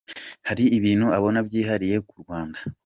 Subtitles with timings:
[0.47, 2.59] Hari ibintu abona byihariye ku Rwanda.